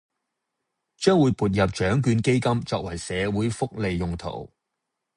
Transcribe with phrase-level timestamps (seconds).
[0.97, 4.51] 將會撥入獎卷基金作為社會福利用途